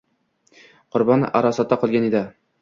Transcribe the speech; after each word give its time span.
Qurbon 1.01 1.27
arosatda 1.41 1.79
qolgan 1.85 2.09
edi 2.11 2.25